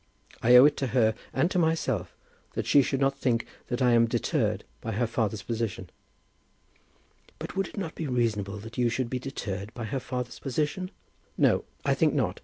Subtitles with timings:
[0.41, 2.15] I owe it to her and to myself
[2.53, 5.91] that she should not think that I am deterred by her father's position."
[7.37, 10.89] "But would it not be reasonable that you should be deterred by her father's position?"
[11.37, 12.39] "No, I think not.